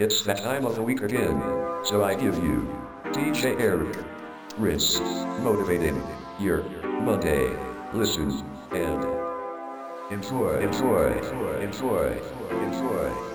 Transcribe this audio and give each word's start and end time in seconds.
It's 0.00 0.22
that 0.22 0.38
time 0.38 0.64
of 0.64 0.76
the 0.76 0.82
week 0.82 1.02
again, 1.02 1.38
so 1.84 2.02
I 2.02 2.14
give 2.14 2.34
you 2.42 2.66
DJ 3.12 3.60
Eric 3.60 3.98
Ritz 4.56 4.98
motivating 5.42 6.02
your 6.38 6.62
Monday. 7.02 7.54
Listen 7.92 8.30
and 8.72 9.04
enjoy, 10.10 10.56
enjoy, 10.60 11.12
enjoy, 11.60 11.60
enjoy, 11.60 12.18
enjoy. 12.62 13.29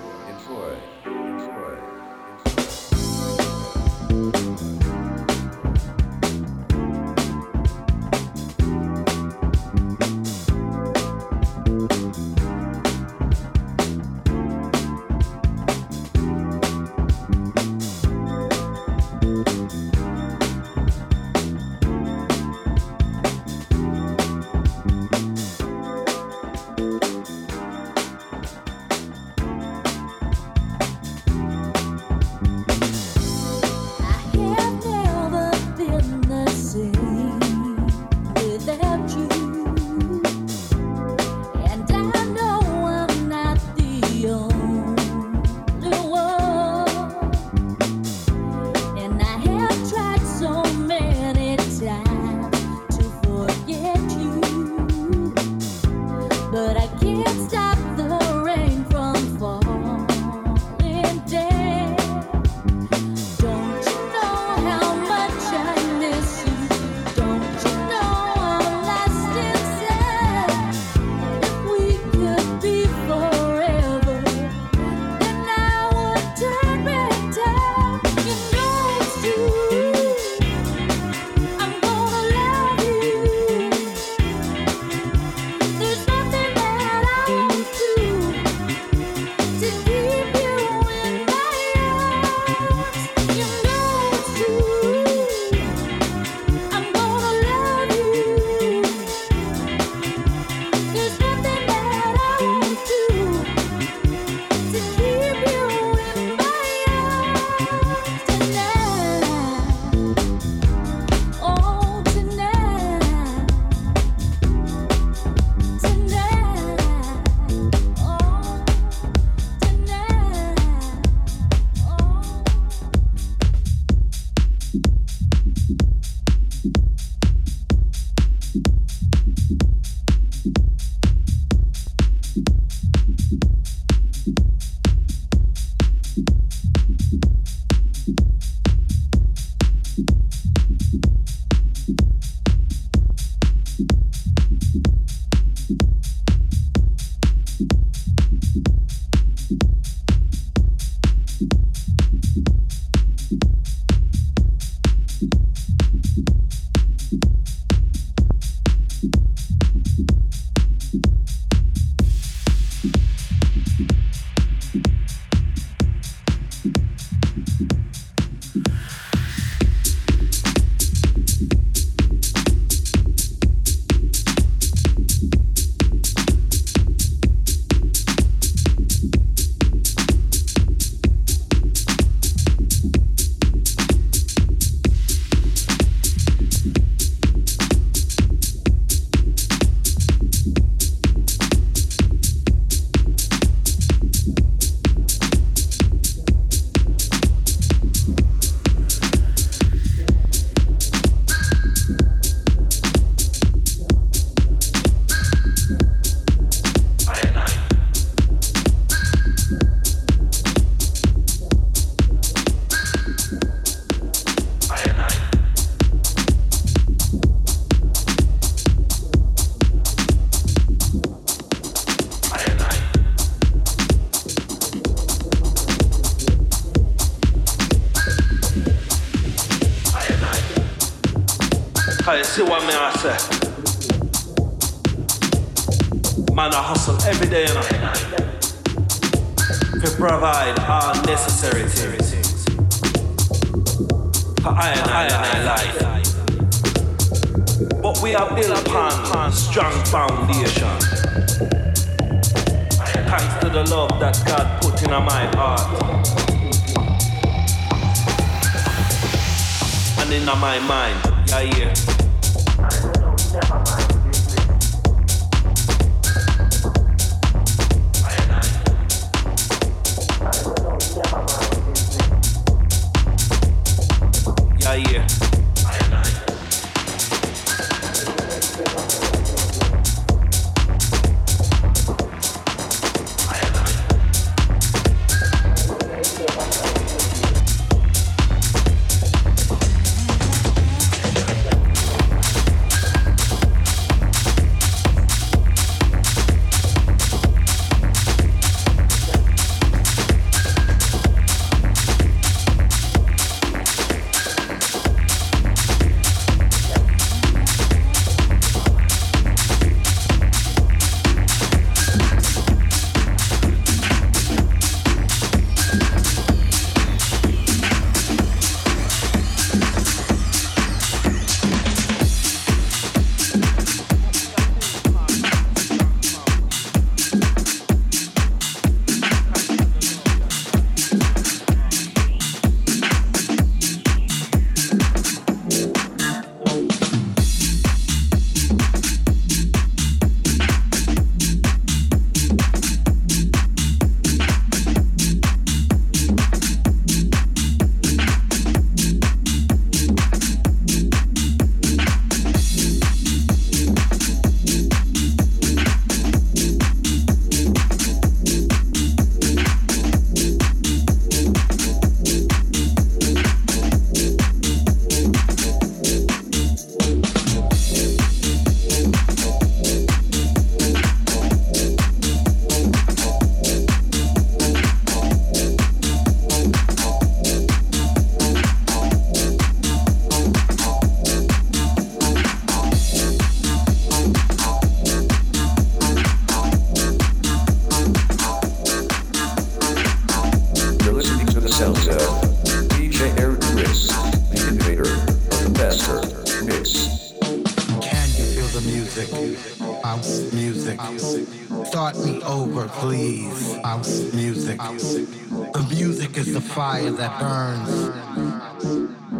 The 405.52 405.66
music 405.70 406.16
is 406.16 406.32
the 406.32 406.40
fire 406.40 406.90
that 406.90 407.20
burns. 407.20 407.90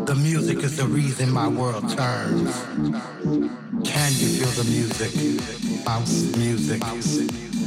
The 0.07 0.15
music 0.15 0.59
is 0.59 0.77
the 0.77 0.87
reason 0.87 1.31
my 1.31 1.49
world 1.49 1.89
turns. 1.89 2.63
Can 3.85 4.13
you 4.13 4.29
feel 4.37 4.53
the 4.63 4.67
music? 4.71 5.13
House 5.87 6.37
music. 6.37 6.83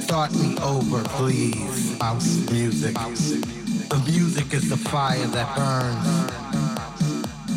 Start 0.04 0.32
me 0.34 0.58
over, 0.62 1.04
please. 1.10 1.98
House 2.00 2.50
music. 2.52 2.94
The 2.94 4.04
music 4.08 4.54
is 4.54 4.70
the 4.70 4.78
fire 4.78 5.28
that 5.28 5.56
burns. 5.58 6.30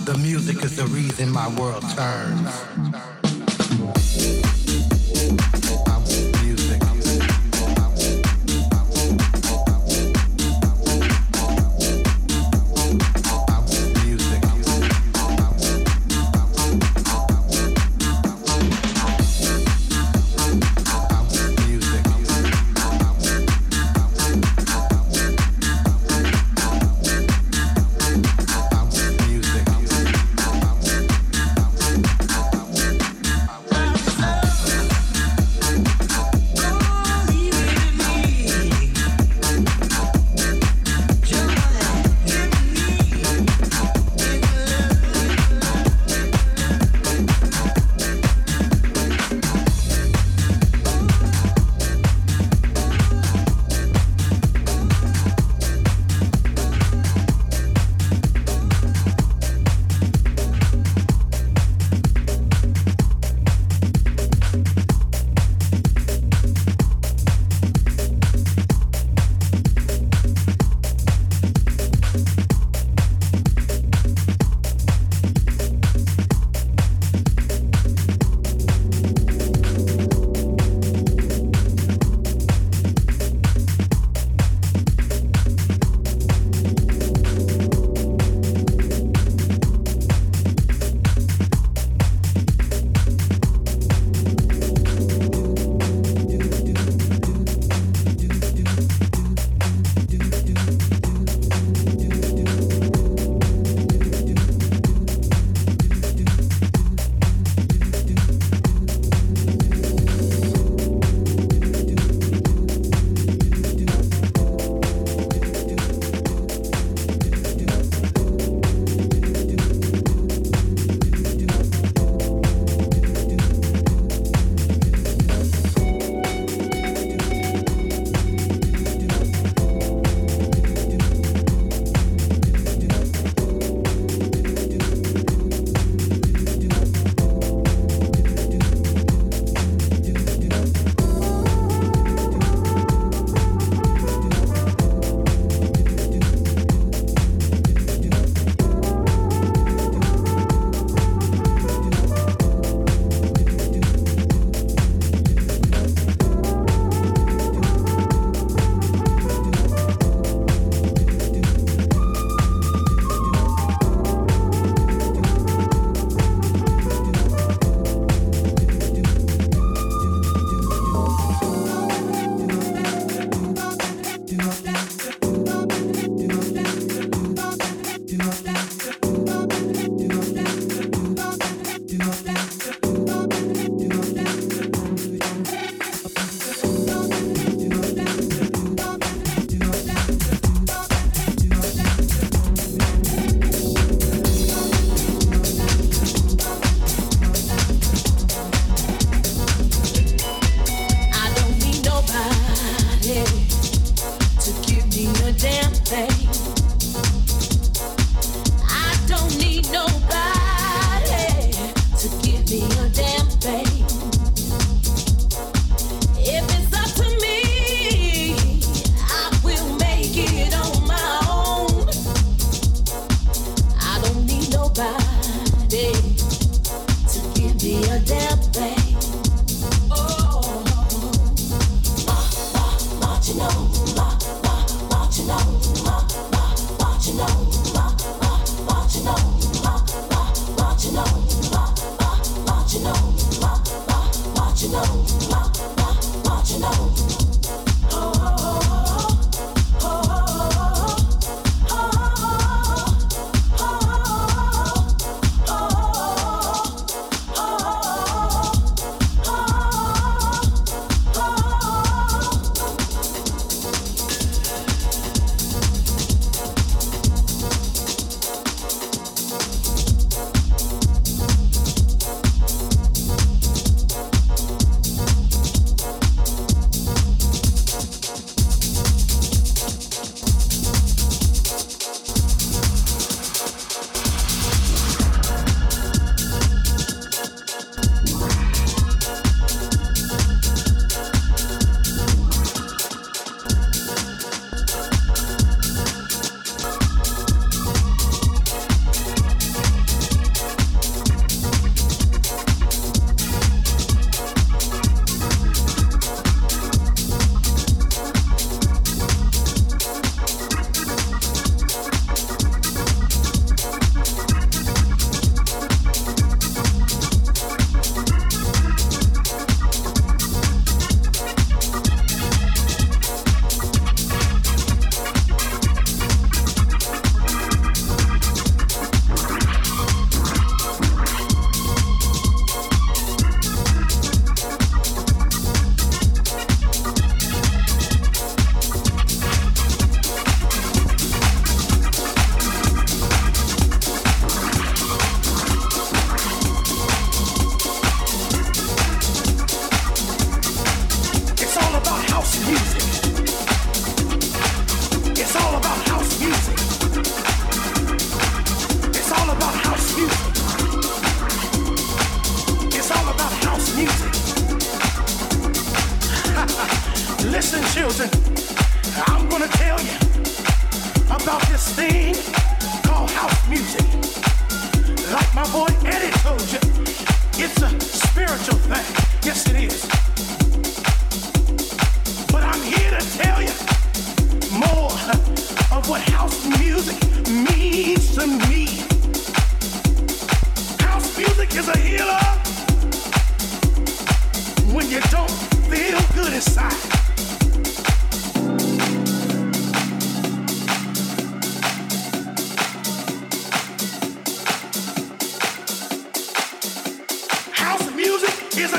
The 0.06 0.18
music 0.18 0.64
is 0.64 0.76
the 0.76 0.86
reason 0.86 1.30
my 1.30 1.48
world 1.56 1.84
turns. 1.90 2.50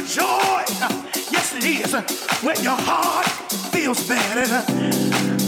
joy. 0.08 0.64
Yes, 1.32 1.54
it 1.56 1.66
is. 1.66 1.94
When 2.44 2.62
your 2.62 2.78
heart 2.78 3.28
feels 3.72 4.08
bad. 4.08 4.48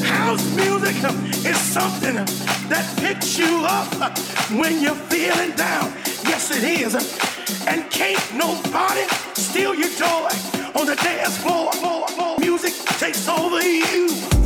House 0.03 0.55
music 0.55 0.95
is 1.45 1.57
something 1.57 2.15
that 2.69 2.85
picks 2.97 3.37
you 3.37 3.63
up 3.65 3.93
when 4.51 4.81
you're 4.81 5.01
feeling 5.09 5.51
down. 5.55 5.91
Yes, 6.23 6.51
it 6.51 6.63
is. 6.63 6.95
And 7.67 7.89
can't 7.91 8.33
nobody 8.33 9.05
steal 9.33 9.75
your 9.75 9.89
joy 9.89 10.29
on 10.75 10.85
the 10.87 10.95
dance 10.95 11.37
floor. 11.37 11.71
Music 12.39 12.73
takes 12.97 13.27
over 13.27 13.61
you. 13.61 14.44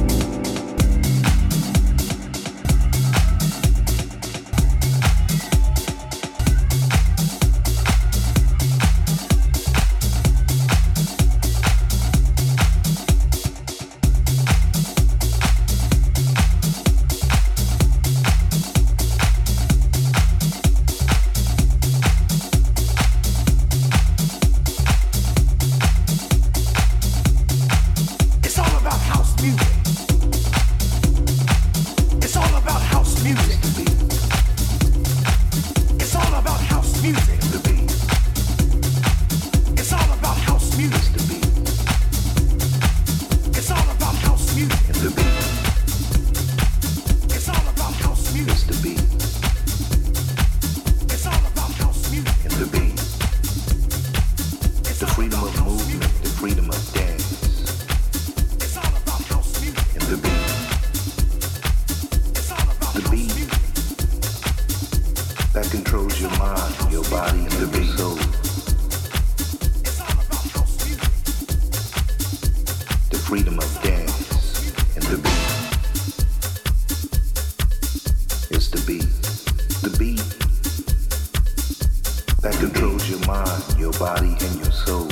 that 82.41 82.56
controls 82.58 83.10
your 83.10 83.20
mind, 83.27 83.63
your 83.77 83.91
body, 83.94 84.29
and 84.29 84.56
your 84.56 84.72
soul. 84.72 85.08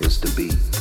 is 0.00 0.20
the 0.20 0.32
beat. 0.36 0.77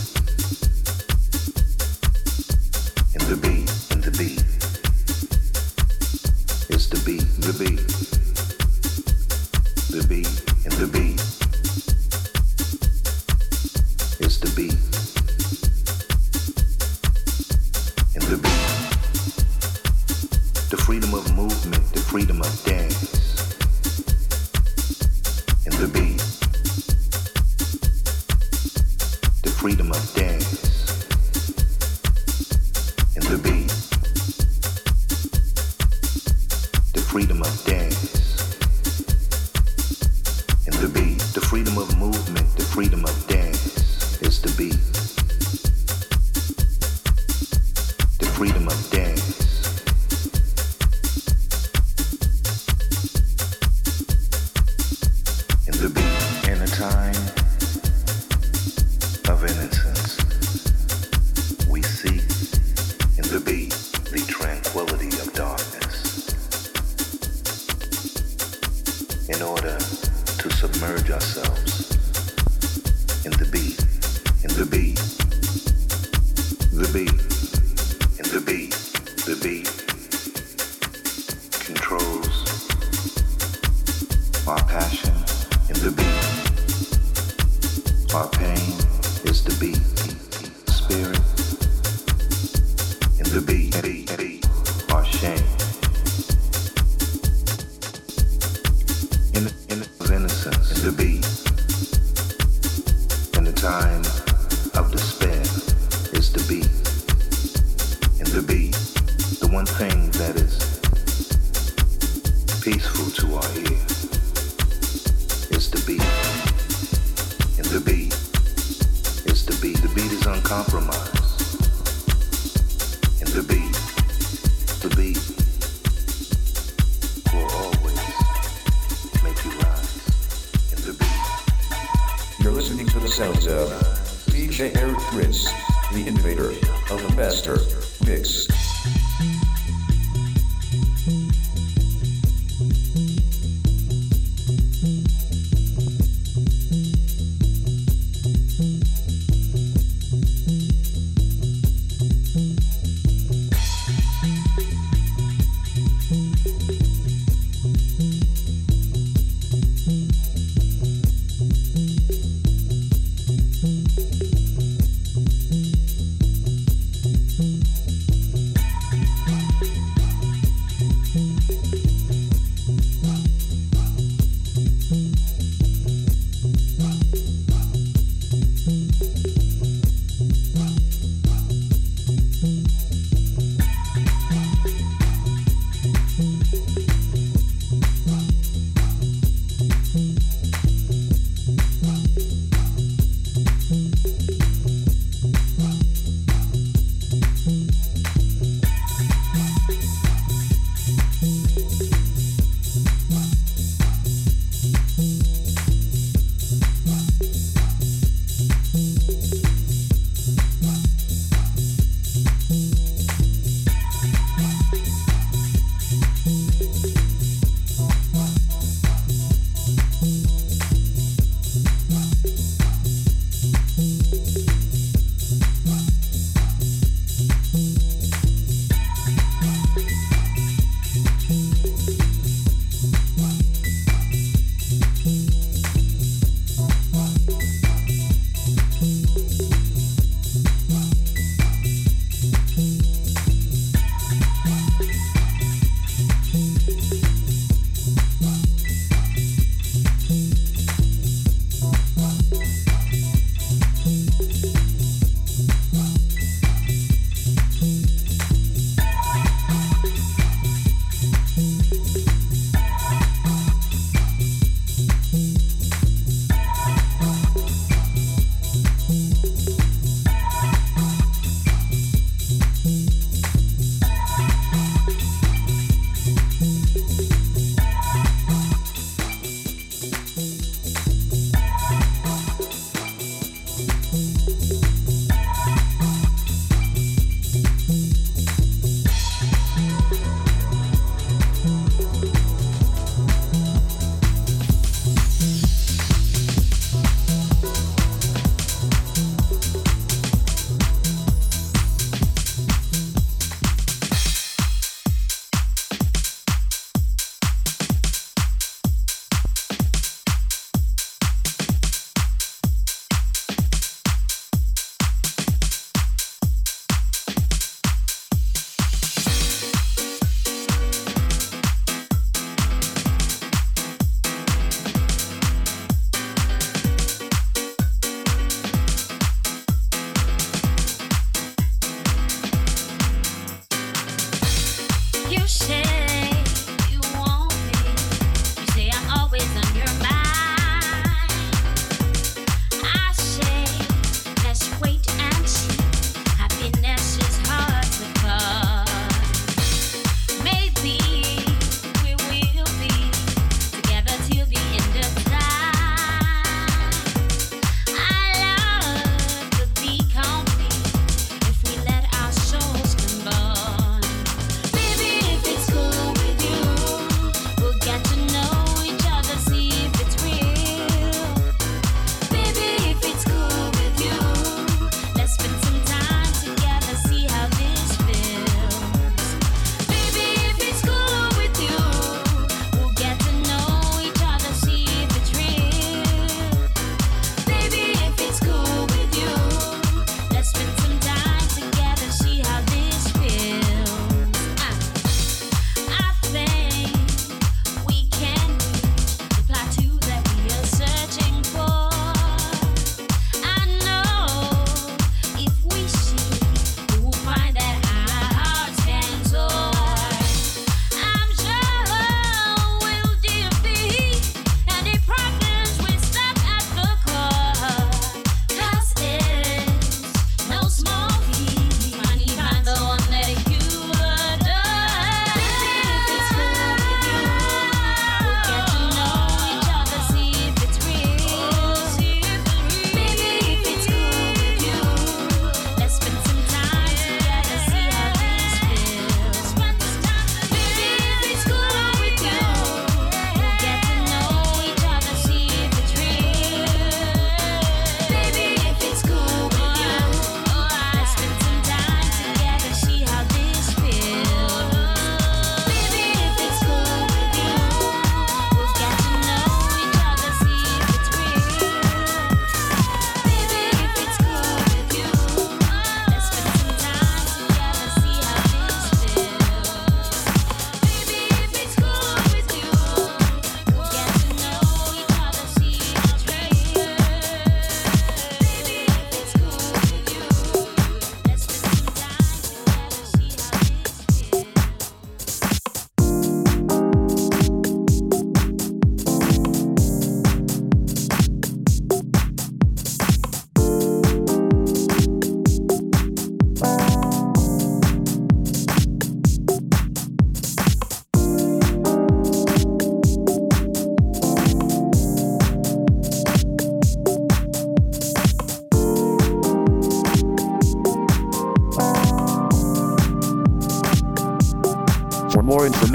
in, 99.38 99.48
in 99.70 99.87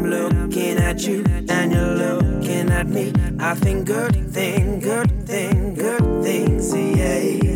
I'm 0.00 0.08
looking 0.08 0.78
at 0.78 1.06
you 1.06 1.22
and 1.50 1.72
you're 1.72 1.94
looking 1.94 2.70
at 2.70 2.86
me. 2.86 3.12
I 3.38 3.54
think 3.54 3.86
good 3.86 4.32
thing, 4.32 4.80
good 4.80 5.26
thing, 5.26 5.74
good 5.74 6.22
things, 6.24 6.74
yeah. 6.74 7.49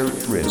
Area 0.00 0.10
Risk. 0.28 0.49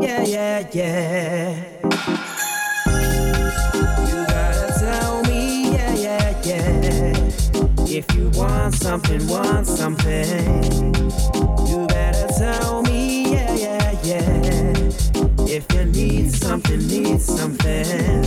Yeah, 0.00 0.22
yeah, 0.24 0.68
yeah. 0.72 1.56
You 4.08 4.26
gotta 4.26 4.74
tell 4.78 5.22
me, 5.22 5.72
yeah, 5.72 5.94
yeah, 5.94 6.42
yeah. 6.44 7.14
If 7.86 8.14
you 8.14 8.30
want 8.34 8.74
something, 8.74 9.26
want 9.26 9.66
something. 9.66 10.94
You 11.66 11.86
better 11.86 12.28
tell 12.38 12.82
me, 12.82 13.32
yeah, 13.32 13.54
yeah, 13.54 13.90
yeah. 14.02 14.74
If 15.46 15.64
you 15.72 15.84
need 15.86 16.32
something, 16.32 16.86
need 16.86 17.20
something. 17.20 18.24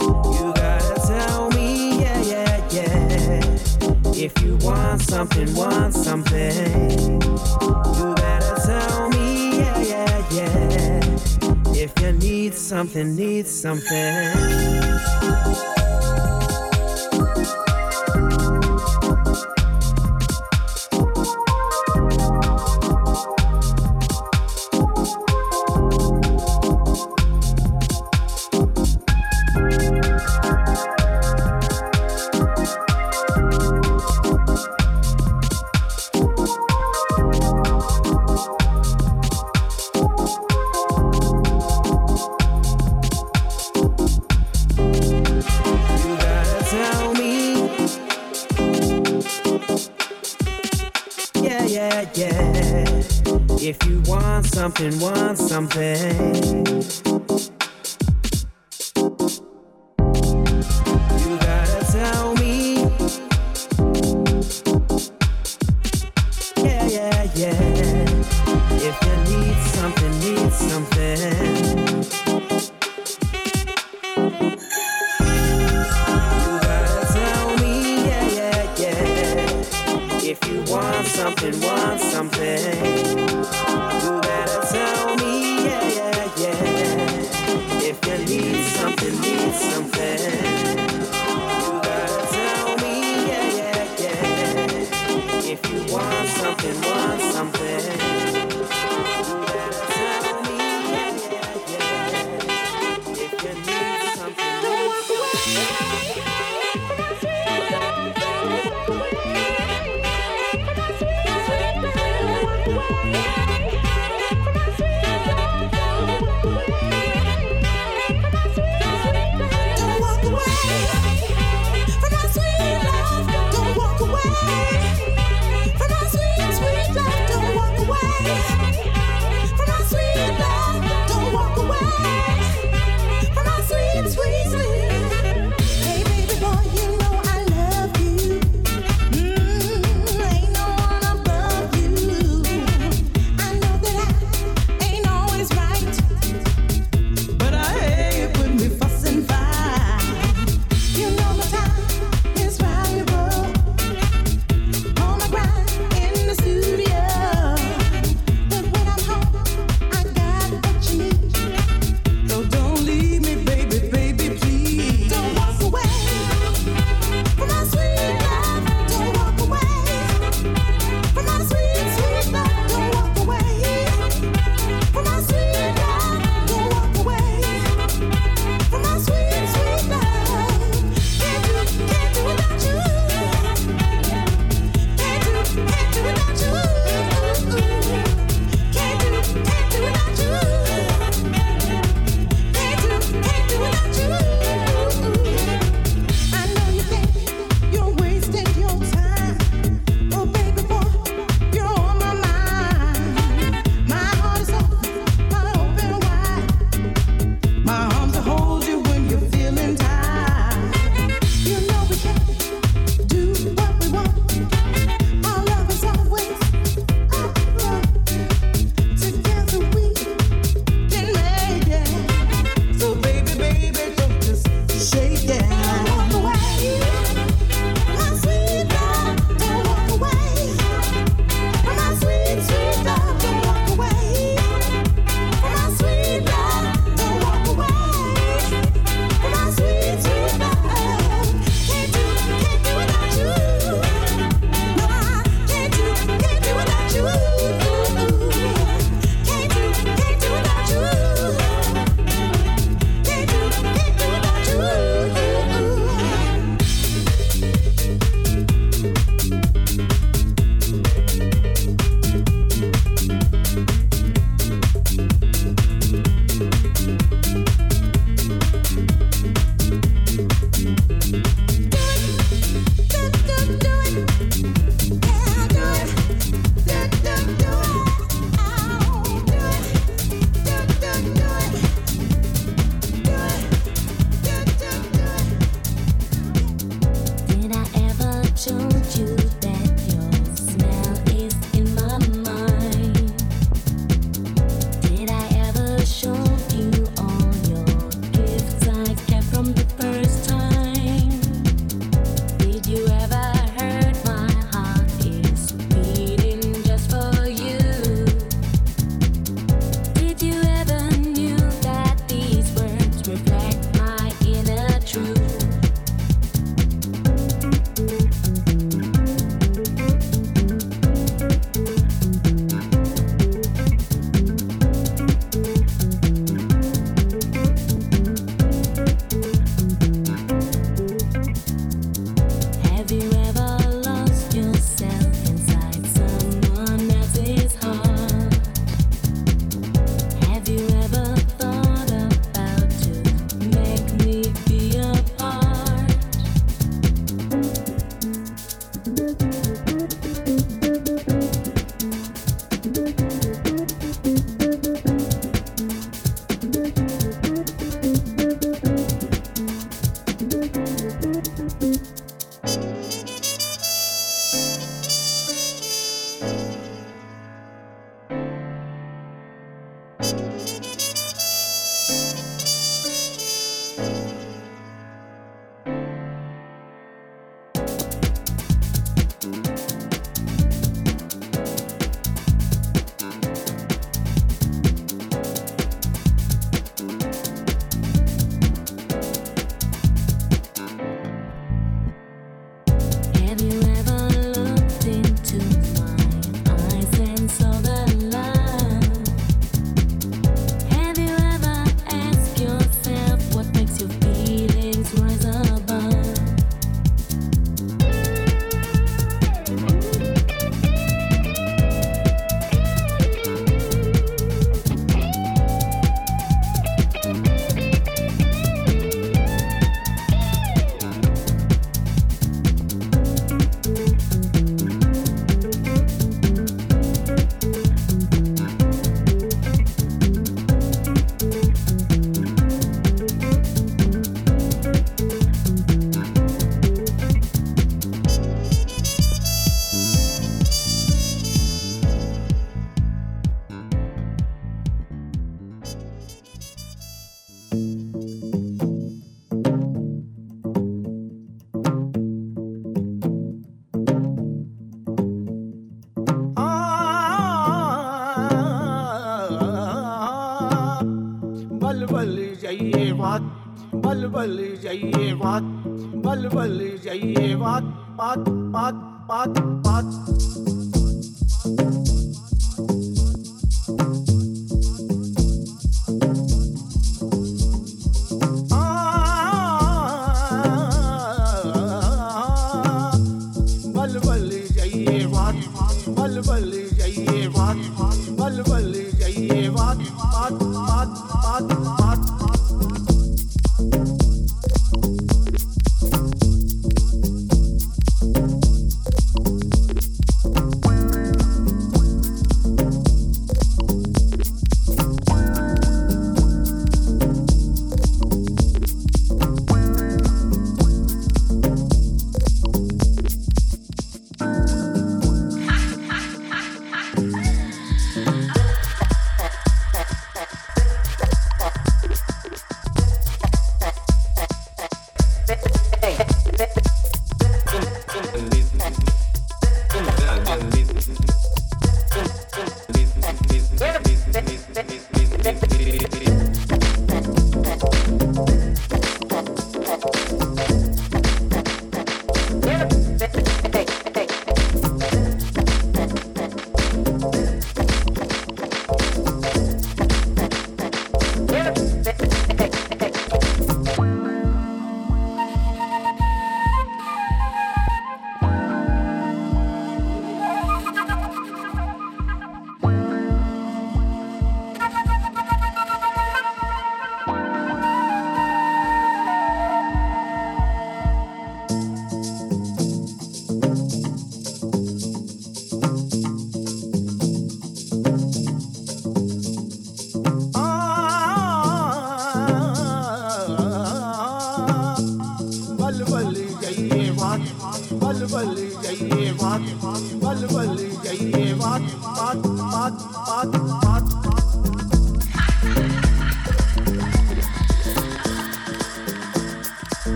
You 0.00 0.52
gotta 0.54 0.94
tell 1.06 1.50
me, 1.50 2.00
yeah, 2.00 2.20
yeah, 2.22 2.68
yeah. 2.70 3.42
If 4.14 4.32
you 4.42 4.56
want 4.58 5.02
something, 5.02 5.52
want 5.54 5.94
something. 5.94 7.20
You 7.20 8.14
better 8.14 8.56
tell 8.64 9.08
me, 9.10 9.58
yeah, 9.58 9.78
yeah, 9.82 9.95
yeah. 10.36 11.00
If 11.74 11.92
you 12.00 12.12
need 12.12 12.54
something, 12.54 13.16
need 13.16 13.46
something. 13.46 14.36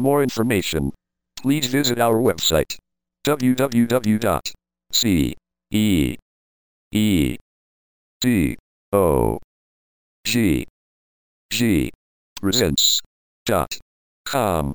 More 0.00 0.22
information, 0.22 0.92
please 1.36 1.66
visit 1.66 1.98
our 1.98 2.20
website 2.20 2.76
www.ceedog 3.24 4.40
presents.com. 12.40 14.74